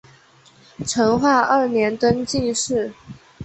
[0.87, 2.91] 成化二年登进士。